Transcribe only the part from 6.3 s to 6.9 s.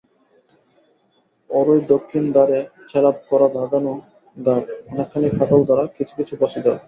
বসে-যাওয়া।